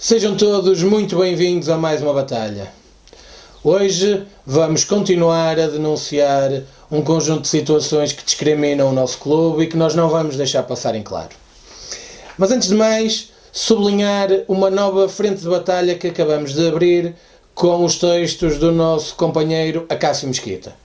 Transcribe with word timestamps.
Sejam 0.00 0.36
todos 0.36 0.80
muito 0.80 1.18
bem-vindos 1.18 1.68
a 1.68 1.76
mais 1.76 2.00
uma 2.00 2.12
batalha. 2.12 2.70
Hoje 3.64 4.22
vamos 4.46 4.84
continuar 4.84 5.58
a 5.58 5.66
denunciar 5.66 6.62
um 6.88 7.02
conjunto 7.02 7.42
de 7.42 7.48
situações 7.48 8.12
que 8.12 8.24
discriminam 8.24 8.90
o 8.90 8.92
nosso 8.92 9.18
clube 9.18 9.64
e 9.64 9.66
que 9.66 9.76
nós 9.76 9.96
não 9.96 10.08
vamos 10.08 10.36
deixar 10.36 10.62
passar 10.62 10.94
em 10.94 11.02
claro. 11.02 11.30
Mas 12.38 12.52
antes 12.52 12.68
de 12.68 12.76
mais, 12.76 13.30
sublinhar 13.50 14.28
uma 14.46 14.70
nova 14.70 15.08
frente 15.08 15.40
de 15.40 15.48
batalha 15.48 15.96
que 15.96 16.06
acabamos 16.06 16.54
de 16.54 16.68
abrir 16.68 17.16
com 17.52 17.84
os 17.84 17.98
textos 17.98 18.56
do 18.56 18.70
nosso 18.70 19.16
companheiro 19.16 19.84
Acácio 19.88 20.28
Mesquita. 20.28 20.76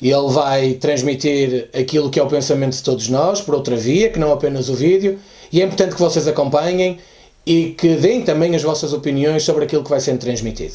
Ele 0.00 0.28
vai 0.28 0.74
transmitir 0.74 1.70
aquilo 1.76 2.08
que 2.08 2.20
é 2.20 2.22
o 2.22 2.28
pensamento 2.28 2.76
de 2.76 2.84
todos 2.84 3.08
nós, 3.08 3.40
por 3.40 3.56
outra 3.56 3.74
via, 3.74 4.10
que 4.10 4.18
não 4.20 4.32
apenas 4.32 4.68
o 4.68 4.74
vídeo, 4.74 5.18
e 5.50 5.60
é 5.60 5.64
importante 5.64 5.96
que 5.96 6.00
vocês 6.00 6.28
acompanhem 6.28 7.00
e 7.46 7.74
que 7.76 7.96
deem 7.96 8.22
também 8.22 8.54
as 8.54 8.62
vossas 8.62 8.92
opiniões 8.92 9.42
sobre 9.42 9.64
aquilo 9.64 9.84
que 9.84 9.90
vai 9.90 10.00
sendo 10.00 10.20
transmitido. 10.20 10.74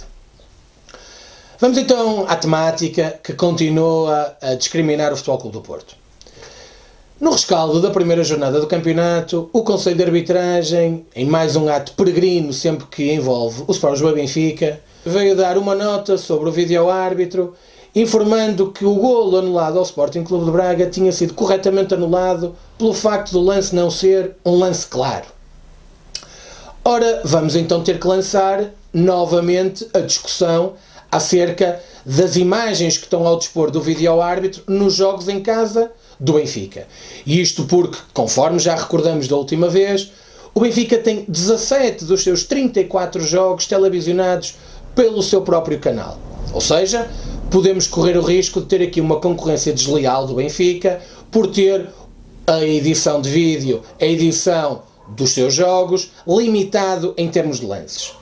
Vamos 1.60 1.78
então 1.78 2.26
à 2.28 2.36
temática 2.36 3.20
que 3.22 3.34
continua 3.34 4.36
a 4.42 4.56
discriminar 4.56 5.12
o 5.12 5.18
Futebol 5.18 5.40
Clube 5.40 5.58
do 5.58 5.62
Porto. 5.62 5.96
No 7.20 7.32
rescaldo 7.32 7.82
da 7.82 7.90
primeira 7.90 8.24
jornada 8.24 8.62
do 8.62 8.68
campeonato, 8.68 9.50
o 9.52 9.62
Conselho 9.62 9.98
de 9.98 10.04
Arbitragem, 10.04 11.06
em 11.14 11.26
mais 11.26 11.58
um 11.58 11.68
ato 11.68 11.92
peregrino 11.92 12.54
sempre 12.54 12.88
que 12.88 13.12
envolve 13.12 13.66
o 13.68 13.74
Sport 13.74 13.96
Lisboa 13.96 14.14
Benfica, 14.14 14.80
veio 15.06 15.36
dar 15.36 15.58
uma 15.58 15.76
nota 15.76 16.18
sobre 16.18 16.48
o 16.48 16.52
vídeo-árbitro, 16.52 17.54
informando 17.94 18.72
que 18.72 18.86
o 18.86 18.94
golo 18.94 19.36
anulado 19.36 19.78
ao 19.78 19.84
Sporting 19.84 20.24
Clube 20.24 20.46
de 20.46 20.52
Braga 20.52 20.86
tinha 20.86 21.12
sido 21.12 21.34
corretamente 21.34 21.94
anulado 21.94 22.56
pelo 22.78 22.94
facto 22.94 23.34
do 23.34 23.42
lance 23.42 23.76
não 23.76 23.92
ser 23.92 24.38
um 24.46 24.56
lance 24.56 24.88
claro. 24.88 25.26
Ora, 26.92 27.22
vamos 27.24 27.56
então 27.56 27.84
ter 27.84 28.00
que 28.00 28.08
lançar 28.08 28.72
novamente 28.92 29.88
a 29.94 30.00
discussão 30.00 30.74
acerca 31.12 31.80
das 32.04 32.36
imagens 32.36 32.98
que 32.98 33.04
estão 33.04 33.28
ao 33.28 33.38
dispor 33.38 33.70
do 33.70 33.80
vídeo-árbitro 33.80 34.64
nos 34.68 34.96
jogos 34.96 35.28
em 35.28 35.40
casa 35.40 35.92
do 36.20 36.34
Benfica. 36.34 36.88
E 37.28 37.40
isto 37.40 37.66
porque, 37.66 38.00
conforme 38.12 38.58
já 38.58 38.76
recordamos 38.76 39.28
da 39.28 39.36
última 39.36 39.70
vez, 39.70 40.12
o 40.52 40.62
Benfica 40.62 40.98
tem 40.98 41.26
17 41.30 42.06
dos 42.06 42.24
seus 42.24 42.44
34 42.46 43.22
jogos 43.24 43.68
televisionados 43.68 44.56
pelo 44.96 45.22
seu 45.22 45.44
próprio 45.44 45.78
canal. 45.78 46.18
Ou 46.52 46.60
seja, 46.60 47.08
podemos 47.52 47.86
correr 47.86 48.18
o 48.18 48.24
risco 48.24 48.62
de 48.62 48.66
ter 48.66 48.82
aqui 48.82 49.00
uma 49.00 49.20
concorrência 49.20 49.72
desleal 49.72 50.26
do 50.26 50.34
Benfica 50.34 51.00
por 51.30 51.46
ter 51.46 51.88
a 52.48 52.64
edição 52.64 53.22
de 53.22 53.30
vídeo, 53.30 53.84
a 54.02 54.06
edição 54.06 54.89
dos 55.16 55.32
seus 55.32 55.54
jogos, 55.54 56.12
limitado 56.28 57.14
em 57.18 57.30
termos 57.30 57.60
de 57.60 57.66
lances. 57.66 58.14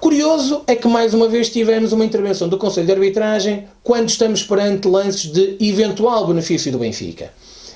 Curioso 0.00 0.62
é 0.66 0.76
que 0.76 0.86
mais 0.86 1.14
uma 1.14 1.28
vez 1.28 1.48
tivemos 1.48 1.92
uma 1.92 2.04
intervenção 2.04 2.46
do 2.46 2.58
Conselho 2.58 2.86
de 2.86 2.92
Arbitragem 2.92 3.66
quando 3.82 4.08
estamos 4.08 4.42
perante 4.42 4.86
lances 4.86 5.32
de 5.32 5.56
eventual 5.60 6.26
benefício 6.26 6.70
do 6.70 6.78
Benfica. 6.78 7.32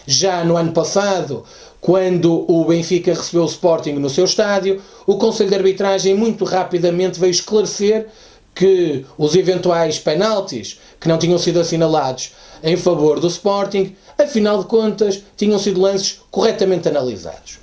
Já 0.07 0.45
no 0.45 0.57
ano 0.57 0.73
passado, 0.73 1.45
quando 1.81 2.45
o 2.47 2.65
Benfica 2.67 3.15
recebeu 3.15 3.45
o 3.45 3.47
Sporting 3.47 3.93
no 3.93 4.11
seu 4.11 4.27
estádio, 4.27 4.83
o 5.07 5.17
Conselho 5.17 5.49
de 5.49 5.57
Arbitragem 5.57 6.15
muito 6.15 6.45
rapidamente 6.45 7.19
veio 7.19 7.31
esclarecer 7.31 8.09
que 8.55 9.07
os 9.17 9.35
eventuais 9.35 9.99
penaltis 9.99 10.81
que 11.01 11.09
não 11.09 11.17
tinham 11.17 11.39
sido 11.39 11.61
assinalados 11.61 12.33
em 12.63 12.77
favor 12.77 13.21
do 13.21 13.29
Sporting, 13.29 13.95
afinal 14.19 14.59
de 14.59 14.69
contas, 14.69 15.23
tinham 15.37 15.59
sido 15.59 15.81
lances 15.81 16.21
corretamente 16.31 16.89
analisados. 16.89 17.59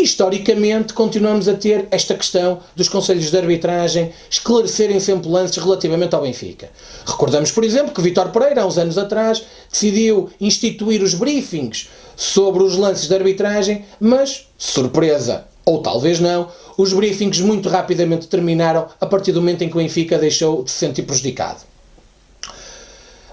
Historicamente, 0.00 0.94
continuamos 0.94 1.48
a 1.48 1.54
ter 1.54 1.88
esta 1.90 2.14
questão 2.14 2.60
dos 2.76 2.88
conselhos 2.88 3.32
de 3.32 3.36
arbitragem 3.36 4.12
esclarecerem 4.30 5.00
sempre 5.00 5.28
lances 5.28 5.56
relativamente 5.56 6.14
ao 6.14 6.22
Benfica. 6.22 6.70
Recordamos, 7.04 7.50
por 7.50 7.64
exemplo, 7.64 7.92
que 7.92 8.00
Vitor 8.00 8.28
Pereira, 8.28 8.62
há 8.62 8.66
uns 8.66 8.78
anos 8.78 8.96
atrás, 8.96 9.42
decidiu 9.68 10.30
instituir 10.40 11.02
os 11.02 11.14
briefings 11.14 11.88
sobre 12.14 12.62
os 12.62 12.76
lances 12.76 13.08
de 13.08 13.14
arbitragem, 13.14 13.86
mas, 13.98 14.46
surpresa, 14.56 15.46
ou 15.64 15.82
talvez 15.82 16.20
não, 16.20 16.48
os 16.76 16.92
briefings 16.92 17.40
muito 17.40 17.68
rapidamente 17.68 18.28
terminaram 18.28 18.86
a 19.00 19.06
partir 19.06 19.32
do 19.32 19.40
momento 19.40 19.62
em 19.62 19.68
que 19.68 19.74
o 19.74 19.78
Benfica 19.78 20.16
deixou 20.16 20.62
de 20.62 20.70
se 20.70 20.78
sentir 20.78 21.02
prejudicado. 21.02 21.58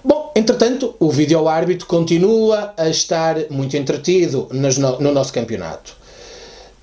Bom, 0.04 0.32
entretanto, 0.36 0.96
o 1.00 1.12
vídeo-árbitro 1.12 1.86
continua 1.86 2.74
a 2.76 2.90
estar 2.90 3.36
muito 3.52 3.78
entretido 3.78 4.50
no 4.52 5.12
nosso 5.12 5.32
campeonato. 5.32 6.05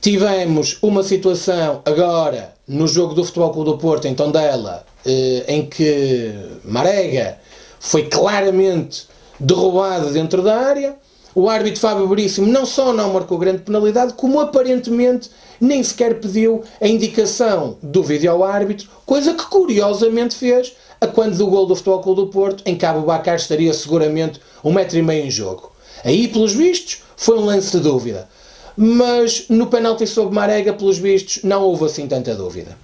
Tivemos 0.03 0.79
uma 0.83 1.05
situação 1.05 1.81
agora 1.85 2.55
no 2.67 2.89
jogo 2.89 3.15
do 3.15 3.25
Futebol 3.25 3.53
Clube 3.53 3.71
do 3.71 3.79
Porto 3.79 4.09
em 4.09 4.17
Tondela, 4.17 4.85
eh, 5.07 5.45
em 5.47 5.65
que 5.65 6.35
Marega 6.65 7.39
foi 7.79 8.07
claramente 8.07 9.07
derrubado 9.39 10.11
dentro 10.11 10.43
da 10.43 10.57
área. 10.57 10.97
O 11.37 11.49
árbitro 11.49 11.79
Fábio 11.79 12.09
Veríssimo 12.09 12.49
não 12.49 12.67
só 12.67 12.93
não 12.93 13.13
marcou 13.13 13.39
grande 13.39 13.63
penalidade, 13.63 14.15
como 14.15 14.41
aparentemente 14.41 15.31
nem 15.61 15.81
sequer 15.85 16.19
pediu 16.19 16.65
a 16.81 16.89
indicação 16.89 17.79
do 17.81 18.03
vídeo 18.03 18.33
ao 18.33 18.43
árbitro, 18.43 18.89
coisa 19.07 19.33
que 19.35 19.47
curiosamente 19.47 20.35
fez 20.35 20.73
a 21.01 21.07
quando 21.07 21.37
do 21.37 21.47
gol 21.47 21.65
do 21.65 21.77
Futebol 21.77 22.01
Clube 22.01 22.23
do 22.23 22.27
Porto, 22.27 22.65
em 22.67 22.77
Cabo 22.77 23.03
Bacar 23.03 23.37
estaria 23.37 23.73
seguramente 23.73 24.41
um 24.65 24.73
metro 24.73 24.99
e 24.99 25.03
meio 25.03 25.27
em 25.27 25.31
jogo. 25.31 25.71
Aí, 26.05 26.27
pelos 26.27 26.55
vistos, 26.55 27.05
foi 27.17 27.39
um 27.39 27.45
lance 27.45 27.71
de 27.71 27.79
dúvida 27.79 28.29
mas 28.77 29.47
no 29.49 29.67
penalti 29.67 30.07
sobre 30.07 30.35
Marega, 30.35 30.73
pelos 30.73 30.99
vistos, 30.99 31.43
não 31.43 31.63
houve 31.63 31.85
assim 31.85 32.07
tanta 32.07 32.35
dúvida. 32.35 32.77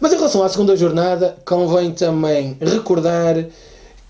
Mas 0.00 0.12
em 0.12 0.16
relação 0.16 0.42
à 0.42 0.48
segunda 0.48 0.76
jornada, 0.76 1.36
convém 1.44 1.92
também 1.92 2.56
recordar 2.60 3.46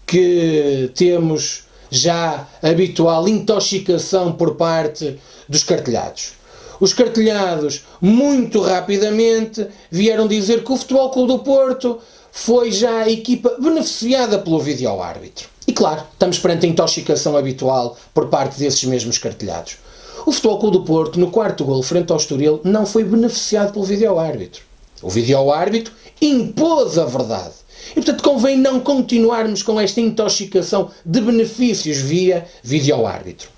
que 0.07 0.91
temos 0.95 1.65
já 1.91 2.47
habitual 2.63 3.29
intoxicação 3.29 4.33
por 4.33 4.57
parte 4.57 5.19
dos 5.49 5.63
cartelhados. 5.63 6.33
Os 6.81 6.93
cartelhados, 6.93 7.85
muito 8.01 8.61
rapidamente, 8.61 9.67
vieram 9.91 10.29
dizer 10.29 10.63
que 10.63 10.73
o 10.73 10.77
Futebol 10.77 11.11
Clube 11.11 11.33
do 11.33 11.39
Porto 11.39 11.99
foi 12.31 12.71
já 12.71 13.05
a 13.05 13.11
equipa 13.11 13.57
beneficiada 13.59 14.39
pelo 14.39 14.59
vídeo-árbitro. 14.59 15.49
E 15.67 15.73
claro, 15.73 16.03
estamos 16.13 16.39
perante 16.39 16.67
a 16.67 16.69
intoxicação 16.69 17.37
habitual 17.37 17.97
por 18.13 18.29
parte 18.29 18.59
desses 18.59 18.85
mesmos 18.85 19.17
cartelhados. 19.17 19.79
O 20.27 20.33
Futebol 20.33 20.59
Clube 20.59 20.79
do 20.79 20.85
Porto, 20.85 21.21
no 21.21 21.31
quarto 21.31 21.65
gol 21.65 21.81
frente 21.85 22.11
ao 22.11 22.19
Estoril, 22.19 22.61
não 22.65 22.85
foi 22.85 23.05
beneficiado 23.05 23.73
pelo 23.73 23.85
vídeo-árbitro. 23.85 24.61
O 25.01 25.09
vídeo-árbitro 25.09 25.93
impôs 26.21 26.99
a 26.99 27.05
verdade. 27.05 27.55
E, 27.93 27.95
portanto, 27.95 28.25
convém 28.25 28.59
não 28.59 28.81
continuarmos 28.81 29.63
com 29.63 29.81
esta 29.81 30.01
intoxicação 30.01 30.91
de 31.05 31.21
benefícios 31.21 31.99
via 31.99 32.45
vídeo-árbitro. 32.61 33.49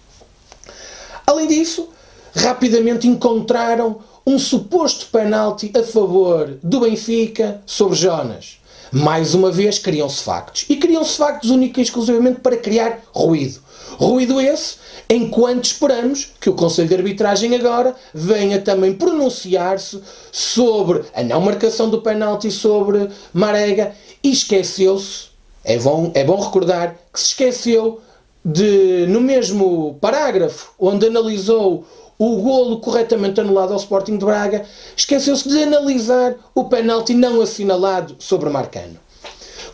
Além 1.26 1.48
disso, 1.48 1.88
rapidamente 2.34 3.08
encontraram 3.08 4.00
um 4.26 4.38
suposto 4.38 5.06
penalti 5.06 5.72
a 5.74 5.82
favor 5.82 6.58
do 6.62 6.80
Benfica 6.80 7.62
sobre 7.64 7.96
Jonas. 7.96 8.58
Mais 8.92 9.32
uma 9.32 9.50
vez, 9.50 9.78
criam-se 9.78 10.22
factos. 10.22 10.66
E 10.68 10.76
criam-se 10.76 11.16
factos 11.16 11.48
únicos 11.48 11.78
e 11.78 11.82
exclusivamente 11.82 12.40
para 12.40 12.58
criar 12.58 13.00
ruído. 13.10 13.58
Ruído 13.98 14.40
esse 14.40 14.76
enquanto 15.10 15.64
esperamos 15.64 16.32
que 16.40 16.48
o 16.48 16.54
Conselho 16.54 16.86
de 16.86 16.94
Arbitragem 16.94 17.52
agora 17.56 17.96
venha 18.14 18.60
também 18.60 18.94
pronunciar-se 18.94 20.00
sobre 20.30 21.02
a 21.12 21.24
não 21.24 21.40
marcação 21.40 21.90
do 21.90 22.00
penalti 22.00 22.48
sobre 22.48 23.08
Marega 23.32 23.92
e 24.22 24.30
esqueceu-se, 24.30 25.30
é 25.64 25.76
bom, 25.78 26.12
é 26.14 26.22
bom 26.22 26.40
recordar 26.40 26.96
que 27.12 27.18
se 27.18 27.26
esqueceu 27.26 28.00
de, 28.44 29.04
no 29.08 29.20
mesmo 29.20 29.98
parágrafo 30.00 30.74
onde 30.78 31.08
analisou 31.08 31.84
o 32.16 32.36
golo 32.36 32.78
corretamente 32.78 33.40
anulado 33.40 33.72
ao 33.72 33.80
Sporting 33.80 34.16
de 34.16 34.24
Braga, 34.24 34.64
esqueceu-se 34.96 35.48
de 35.48 35.60
analisar 35.60 36.36
o 36.54 36.64
penalti 36.64 37.14
não 37.14 37.40
assinalado 37.40 38.14
sobre 38.20 38.48
Marcano. 38.48 38.96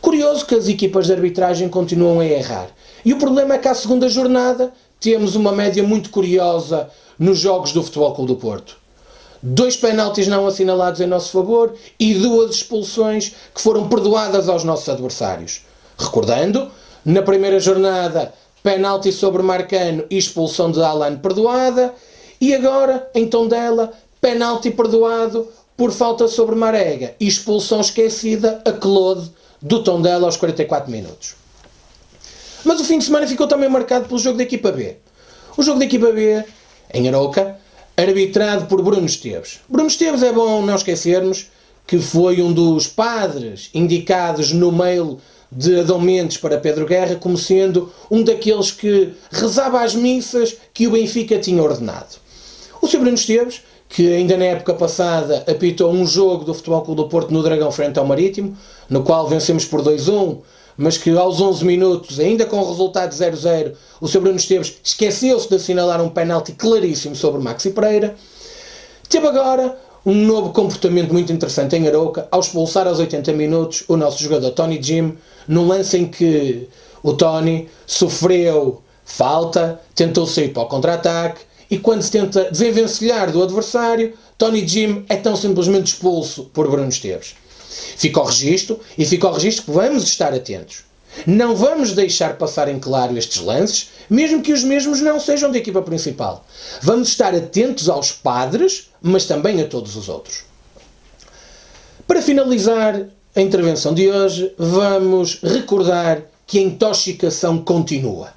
Curioso 0.00 0.46
que 0.46 0.54
as 0.54 0.66
equipas 0.66 1.06
de 1.06 1.12
arbitragem 1.12 1.68
continuam 1.68 2.20
a 2.20 2.26
errar. 2.26 2.68
E 3.04 3.12
o 3.12 3.18
problema 3.18 3.54
é 3.54 3.58
que 3.58 3.68
à 3.68 3.74
segunda 3.74 4.08
jornada 4.08 4.72
temos 4.98 5.36
uma 5.36 5.52
média 5.52 5.82
muito 5.82 6.08
curiosa 6.10 6.88
nos 7.18 7.38
jogos 7.38 7.72
do 7.72 7.82
Futebol 7.82 8.14
Clube 8.14 8.32
do 8.32 8.36
Porto. 8.36 8.76
Dois 9.42 9.76
penaltis 9.76 10.26
não 10.26 10.46
assinalados 10.46 11.02
em 11.02 11.06
nosso 11.06 11.30
favor 11.30 11.74
e 12.00 12.14
duas 12.14 12.56
expulsões 12.56 13.34
que 13.54 13.60
foram 13.60 13.88
perdoadas 13.88 14.48
aos 14.48 14.64
nossos 14.64 14.88
adversários. 14.88 15.66
Recordando, 15.98 16.70
na 17.04 17.20
primeira 17.20 17.60
jornada, 17.60 18.32
penalti 18.62 19.12
sobre 19.12 19.42
Marcano 19.42 20.06
e 20.08 20.16
expulsão 20.16 20.72
de 20.72 20.82
Alan 20.82 21.16
perdoada, 21.16 21.94
e 22.40 22.54
agora, 22.54 23.08
em 23.14 23.28
Tondela, 23.28 23.92
penalti 24.18 24.70
perdoado 24.70 25.46
por 25.76 25.92
falta 25.92 26.26
sobre 26.26 26.54
Marega 26.54 27.14
e 27.20 27.28
expulsão 27.28 27.80
esquecida 27.80 28.62
a 28.64 28.72
Claude 28.72 29.30
do 29.60 29.84
Tondela 29.84 30.24
aos 30.24 30.38
44 30.38 30.90
minutos. 30.90 31.43
Mas 32.64 32.80
o 32.80 32.84
fim 32.84 32.98
de 32.98 33.04
semana 33.04 33.26
ficou 33.26 33.46
também 33.46 33.68
marcado 33.68 34.06
pelo 34.06 34.18
jogo 34.18 34.38
da 34.38 34.42
equipa 34.42 34.72
B. 34.72 34.96
O 35.56 35.62
jogo 35.62 35.78
da 35.78 35.84
equipa 35.84 36.10
B, 36.10 36.44
em 36.92 37.08
Aroca, 37.08 37.58
arbitrado 37.96 38.66
por 38.66 38.82
Bruno 38.82 39.06
Esteves. 39.06 39.60
Bruno 39.68 39.88
Esteves 39.88 40.22
é 40.22 40.32
bom 40.32 40.62
não 40.62 40.74
esquecermos 40.74 41.50
que 41.86 41.98
foi 41.98 42.42
um 42.42 42.52
dos 42.52 42.86
padres 42.86 43.70
indicados 43.74 44.52
no 44.52 44.72
mail 44.72 45.18
de 45.52 45.78
Adão 45.78 46.00
Mendes 46.00 46.36
para 46.36 46.58
Pedro 46.58 46.86
Guerra 46.86 47.16
como 47.16 47.38
sendo 47.38 47.92
um 48.10 48.24
daqueles 48.24 48.72
que 48.72 49.12
rezava 49.30 49.82
as 49.82 49.94
missas 49.94 50.56
que 50.72 50.86
o 50.86 50.90
Benfica 50.90 51.38
tinha 51.38 51.62
ordenado. 51.62 52.16
O 52.80 52.88
Sr. 52.88 52.98
Bruno 52.98 53.14
Esteves, 53.14 53.62
que 53.88 54.12
ainda 54.12 54.36
na 54.36 54.46
época 54.46 54.74
passada 54.74 55.44
apitou 55.46 55.92
um 55.92 56.06
jogo 56.06 56.44
do 56.44 56.54
Futebol 56.54 56.82
Clube 56.82 57.02
do 57.02 57.08
Porto 57.08 57.32
no 57.32 57.42
Dragão 57.42 57.70
frente 57.70 57.98
ao 57.98 58.06
Marítimo, 58.06 58.56
no 58.88 59.04
qual 59.04 59.28
vencemos 59.28 59.64
por 59.64 59.82
2-1, 59.82 60.38
mas 60.76 60.98
que 60.98 61.10
aos 61.10 61.40
11 61.40 61.64
minutos, 61.64 62.18
ainda 62.18 62.46
com 62.46 62.58
o 62.58 62.68
resultado 62.68 63.12
0-0, 63.12 63.74
o 64.00 64.08
Sr. 64.08 64.20
Bruno 64.20 64.36
Esteves 64.36 64.76
esqueceu-se 64.82 65.48
de 65.48 65.56
assinalar 65.56 66.02
um 66.02 66.08
penalti 66.08 66.52
claríssimo 66.52 67.14
sobre 67.14 67.42
Maxi 67.42 67.70
Pereira. 67.70 68.14
Teve 69.08 69.26
agora 69.26 69.78
um 70.04 70.14
novo 70.14 70.52
comportamento 70.52 71.12
muito 71.12 71.32
interessante 71.32 71.76
em 71.76 71.88
Arouca 71.88 72.28
ao 72.30 72.40
expulsar 72.40 72.86
aos 72.86 72.98
80 72.98 73.32
minutos 73.32 73.84
o 73.88 73.96
nosso 73.96 74.22
jogador 74.22 74.50
Tony 74.50 74.82
Jim, 74.82 75.16
num 75.48 75.66
lance 75.66 75.96
em 75.96 76.06
que 76.06 76.68
o 77.02 77.12
Tony 77.12 77.68
sofreu 77.86 78.82
falta, 79.04 79.80
tentou 79.94 80.26
sair 80.26 80.48
para 80.48 80.62
o 80.62 80.66
contra-ataque 80.66 81.40
e 81.70 81.78
quando 81.78 82.02
se 82.02 82.10
tenta 82.10 82.50
desenvencilhar 82.50 83.30
do 83.32 83.42
adversário, 83.42 84.14
Tony 84.36 84.66
Jim 84.66 85.04
é 85.08 85.16
tão 85.16 85.36
simplesmente 85.36 85.88
expulso 85.88 86.44
por 86.52 86.70
Bruno 86.70 86.88
Esteves. 86.88 87.34
Fica 87.96 88.20
o 88.20 88.24
registro 88.24 88.80
e 88.96 89.04
fica 89.04 89.28
o 89.28 89.32
registro 89.32 89.64
que 89.64 89.70
vamos 89.70 90.04
estar 90.04 90.32
atentos. 90.32 90.84
Não 91.26 91.54
vamos 91.54 91.92
deixar 91.92 92.36
passar 92.36 92.68
em 92.68 92.78
claro 92.78 93.16
estes 93.16 93.40
lances, 93.40 93.90
mesmo 94.10 94.42
que 94.42 94.52
os 94.52 94.64
mesmos 94.64 95.00
não 95.00 95.20
sejam 95.20 95.50
da 95.50 95.58
equipa 95.58 95.80
principal. 95.80 96.44
Vamos 96.82 97.08
estar 97.08 97.34
atentos 97.34 97.88
aos 97.88 98.10
padres, 98.10 98.90
mas 99.00 99.24
também 99.24 99.60
a 99.60 99.66
todos 99.66 99.96
os 99.96 100.08
outros. 100.08 100.44
Para 102.06 102.20
finalizar 102.20 103.06
a 103.34 103.40
intervenção 103.40 103.94
de 103.94 104.08
hoje, 104.10 104.52
vamos 104.58 105.40
recordar 105.42 106.22
que 106.46 106.58
a 106.58 106.62
intoxicação 106.62 107.58
continua. 107.58 108.32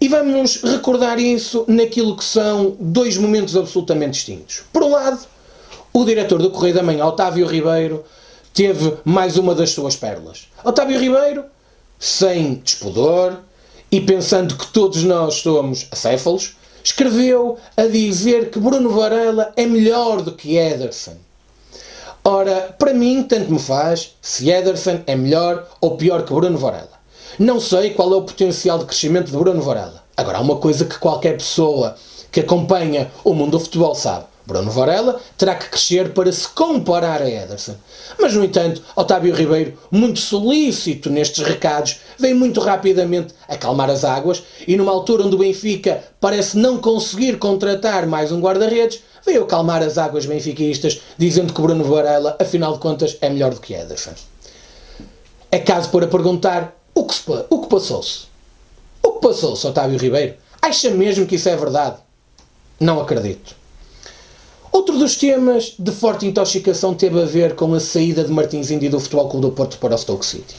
E 0.00 0.08
vamos 0.08 0.60
recordar 0.62 1.18
isso 1.18 1.64
naquilo 1.68 2.16
que 2.16 2.24
são 2.24 2.76
dois 2.78 3.16
momentos 3.16 3.56
absolutamente 3.56 4.14
distintos. 4.14 4.62
Por 4.72 4.82
um 4.82 4.90
lado, 4.90 5.20
o 5.96 6.04
diretor 6.04 6.42
do 6.42 6.50
Correio 6.50 6.74
da 6.74 6.82
Manhã, 6.82 7.06
Otávio 7.06 7.46
Ribeiro, 7.46 8.04
teve 8.52 8.94
mais 9.04 9.38
uma 9.38 9.54
das 9.54 9.70
suas 9.70 9.94
pérolas. 9.94 10.48
Otávio 10.64 10.98
Ribeiro, 10.98 11.44
sem 12.00 12.54
despudor 12.54 13.36
e 13.92 14.00
pensando 14.00 14.56
que 14.56 14.66
todos 14.66 15.04
nós 15.04 15.36
somos 15.36 15.86
acéfalos, 15.92 16.56
escreveu 16.82 17.58
a 17.76 17.84
dizer 17.84 18.50
que 18.50 18.58
Bruno 18.58 18.90
Varela 18.90 19.52
é 19.56 19.66
melhor 19.66 20.20
do 20.20 20.32
que 20.32 20.56
Ederson. 20.56 21.14
Ora, 22.24 22.74
para 22.76 22.92
mim, 22.92 23.22
tanto 23.22 23.52
me 23.52 23.60
faz 23.60 24.16
se 24.20 24.50
Ederson 24.50 25.00
é 25.06 25.14
melhor 25.14 25.64
ou 25.80 25.96
pior 25.96 26.24
que 26.24 26.34
Bruno 26.34 26.58
Varela. 26.58 26.90
Não 27.38 27.60
sei 27.60 27.90
qual 27.90 28.12
é 28.12 28.16
o 28.16 28.22
potencial 28.22 28.78
de 28.78 28.86
crescimento 28.86 29.30
de 29.30 29.36
Bruno 29.36 29.62
Varela. 29.62 30.02
Agora, 30.16 30.38
há 30.38 30.40
uma 30.40 30.56
coisa 30.56 30.86
que 30.86 30.98
qualquer 30.98 31.36
pessoa 31.36 31.94
que 32.32 32.40
acompanha 32.40 33.12
o 33.22 33.32
mundo 33.32 33.52
do 33.52 33.60
futebol 33.60 33.94
sabe. 33.94 34.33
Bruno 34.46 34.70
Varela 34.70 35.20
terá 35.38 35.54
que 35.54 35.70
crescer 35.70 36.12
para 36.12 36.30
se 36.30 36.46
comparar 36.48 37.22
a 37.22 37.30
Ederson. 37.30 37.74
Mas, 38.20 38.34
no 38.34 38.44
entanto, 38.44 38.82
Otávio 38.94 39.34
Ribeiro, 39.34 39.78
muito 39.90 40.20
solícito 40.20 41.08
nestes 41.08 41.46
recados, 41.46 42.00
vem 42.18 42.34
muito 42.34 42.60
rapidamente 42.60 43.34
acalmar 43.48 43.88
as 43.88 44.04
águas 44.04 44.42
e, 44.68 44.76
numa 44.76 44.92
altura 44.92 45.24
onde 45.24 45.34
o 45.34 45.38
Benfica 45.38 46.04
parece 46.20 46.58
não 46.58 46.78
conseguir 46.78 47.38
contratar 47.38 48.06
mais 48.06 48.30
um 48.30 48.40
guarda-redes, 48.40 49.00
veio 49.24 49.44
acalmar 49.44 49.82
as 49.82 49.96
águas 49.96 50.26
benfiquistas, 50.26 51.00
dizendo 51.16 51.52
que 51.52 51.62
Bruno 51.62 51.84
Varela, 51.84 52.36
afinal 52.38 52.74
de 52.74 52.78
contas, 52.80 53.16
é 53.22 53.30
melhor 53.30 53.54
do 53.54 53.60
que 53.60 53.72
Ederson. 53.72 54.12
É 55.50 55.58
caso 55.58 55.88
para 55.88 56.06
perguntar 56.06 56.76
o 56.94 57.04
que, 57.04 57.14
o 57.48 57.60
que 57.62 57.68
passou-se? 57.68 58.26
O 59.02 59.12
que 59.12 59.26
passou-se, 59.26 59.66
Otávio 59.66 59.98
Ribeiro? 59.98 60.34
Acha 60.60 60.90
mesmo 60.90 61.26
que 61.26 61.36
isso 61.36 61.48
é 61.48 61.56
verdade? 61.56 61.96
Não 62.78 63.00
acredito. 63.00 63.63
Outro 64.74 64.98
dos 64.98 65.14
temas 65.14 65.74
de 65.78 65.92
forte 65.92 66.26
intoxicação 66.26 66.94
teve 66.94 67.22
a 67.22 67.24
ver 67.24 67.54
com 67.54 67.72
a 67.74 67.78
saída 67.78 68.24
de 68.24 68.32
Martins 68.32 68.72
Indi 68.72 68.88
do 68.88 68.98
Futebol 68.98 69.28
Clube 69.28 69.46
do 69.46 69.52
Porto 69.52 69.78
para 69.78 69.94
o 69.94 69.96
Stoke 69.96 70.26
City. 70.26 70.56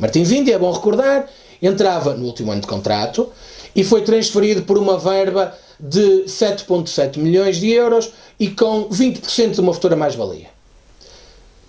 Martins 0.00 0.30
Indi, 0.32 0.50
é 0.50 0.58
bom 0.58 0.72
recordar, 0.72 1.28
entrava 1.60 2.14
no 2.14 2.24
último 2.24 2.50
ano 2.50 2.62
de 2.62 2.66
contrato 2.66 3.28
e 3.76 3.84
foi 3.84 4.00
transferido 4.00 4.62
por 4.62 4.78
uma 4.78 4.96
verba 4.96 5.52
de 5.78 6.24
7.7 6.24 7.18
milhões 7.18 7.58
de 7.58 7.70
euros 7.70 8.12
e 8.40 8.48
com 8.48 8.88
20% 8.88 9.50
de 9.50 9.60
uma 9.60 9.74
futura 9.74 9.94
mais-valia. 9.94 10.48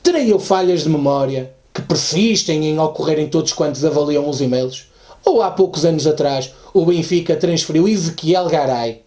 Terei 0.01 0.31
eu 0.31 0.39
falhas 0.39 0.83
de 0.83 0.89
memória 0.89 1.51
que 1.73 1.81
persistem 1.81 2.67
em 2.67 2.79
ocorrerem 2.79 3.27
todos 3.27 3.51
quantos 3.51 3.83
avaliam 3.83 4.29
os 4.29 4.39
e-mails? 4.39 4.85
Ou 5.25 5.41
há 5.41 5.51
poucos 5.51 5.83
anos 5.83 6.07
atrás 6.07 6.53
o 6.73 6.85
Benfica 6.85 7.35
transferiu 7.35 7.85
Ezequiel 7.85 8.47
Garay 8.47 9.03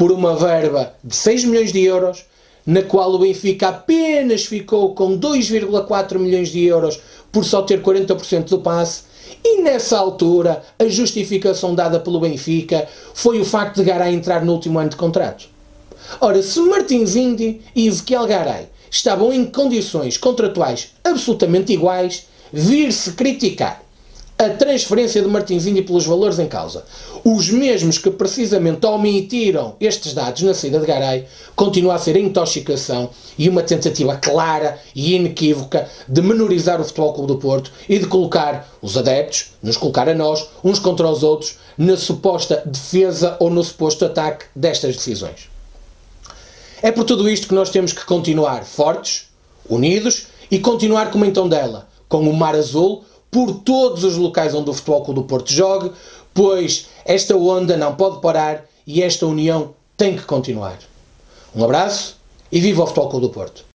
por 0.00 0.10
uma 0.10 0.34
verba 0.34 0.94
de 1.04 1.14
6 1.14 1.44
milhões 1.44 1.74
de 1.74 1.84
euros, 1.84 2.24
na 2.64 2.80
qual 2.80 3.12
o 3.12 3.18
Benfica 3.18 3.68
apenas 3.68 4.46
ficou 4.46 4.94
com 4.94 5.18
2,4 5.18 6.18
milhões 6.18 6.48
de 6.48 6.64
euros 6.64 6.98
por 7.30 7.44
só 7.44 7.60
ter 7.60 7.82
40% 7.82 8.48
do 8.48 8.60
passe, 8.60 9.02
e 9.44 9.60
nessa 9.60 9.98
altura 9.98 10.62
a 10.78 10.86
justificação 10.86 11.74
dada 11.74 12.00
pelo 12.00 12.18
Benfica 12.18 12.88
foi 13.12 13.42
o 13.42 13.44
facto 13.44 13.76
de 13.76 13.84
Garay 13.84 14.14
entrar 14.14 14.42
no 14.42 14.54
último 14.54 14.78
ano 14.78 14.88
de 14.88 14.96
contrato. 14.96 15.44
Ora, 16.18 16.42
se 16.42 16.58
Martins 16.60 17.14
Indy 17.14 17.60
e 17.76 17.86
Ezequiel 17.86 18.26
Garay 18.26 18.70
estavam 18.90 19.30
em 19.30 19.44
condições 19.44 20.16
contratuais 20.16 20.94
absolutamente 21.04 21.74
iguais, 21.74 22.26
vir-se 22.50 23.12
criticar 23.12 23.82
a 24.40 24.48
transferência 24.48 25.20
de 25.20 25.28
Martins 25.28 25.66
Índia 25.66 25.82
pelos 25.82 26.06
valores 26.06 26.38
em 26.38 26.48
causa. 26.48 26.82
Os 27.22 27.50
mesmos 27.50 27.98
que 27.98 28.10
precisamente 28.10 28.86
omitiram 28.86 29.76
estes 29.78 30.14
dados 30.14 30.40
na 30.40 30.54
saída 30.54 30.80
de 30.80 30.86
Garay 30.86 31.26
continua 31.54 31.94
a 31.94 31.98
ser 31.98 32.16
intoxicação 32.16 33.10
e 33.36 33.50
uma 33.50 33.62
tentativa 33.62 34.16
clara 34.16 34.78
e 34.94 35.14
inequívoca 35.14 35.86
de 36.08 36.22
menorizar 36.22 36.80
o 36.80 36.84
Futebol 36.84 37.12
Clube 37.12 37.28
do 37.34 37.38
Porto 37.38 37.70
e 37.86 37.98
de 37.98 38.06
colocar 38.06 38.66
os 38.80 38.96
adeptos, 38.96 39.52
nos 39.62 39.76
colocar 39.76 40.08
a 40.08 40.14
nós, 40.14 40.48
uns 40.64 40.78
contra 40.78 41.06
os 41.06 41.22
outros, 41.22 41.58
na 41.76 41.98
suposta 41.98 42.62
defesa 42.64 43.36
ou 43.40 43.50
no 43.50 43.62
suposto 43.62 44.06
ataque 44.06 44.46
destas 44.56 44.96
decisões. 44.96 45.50
É 46.80 46.90
por 46.90 47.04
tudo 47.04 47.28
isto 47.28 47.46
que 47.46 47.54
nós 47.54 47.68
temos 47.68 47.92
que 47.92 48.06
continuar 48.06 48.64
fortes, 48.64 49.28
unidos 49.68 50.28
e 50.50 50.58
continuar 50.58 51.10
como 51.10 51.26
então 51.26 51.46
dela, 51.46 51.86
com 52.08 52.20
o 52.20 52.34
mar 52.34 52.56
azul 52.56 53.04
por 53.30 53.60
todos 53.60 54.04
os 54.04 54.16
locais 54.16 54.54
onde 54.54 54.70
o 54.70 54.74
Futebol 54.74 55.04
Clube 55.04 55.20
do 55.20 55.26
Porto 55.26 55.52
jogue, 55.52 55.92
pois 56.34 56.88
esta 57.04 57.36
onda 57.36 57.76
não 57.76 57.94
pode 57.94 58.20
parar 58.20 58.64
e 58.86 59.02
esta 59.02 59.26
união 59.26 59.74
tem 59.96 60.16
que 60.16 60.22
continuar. 60.22 60.78
Um 61.54 61.64
abraço 61.64 62.16
e 62.50 62.60
viva 62.60 62.82
o 62.82 62.86
Futebol 62.86 63.08
Clube 63.10 63.26
do 63.26 63.32
Porto! 63.32 63.69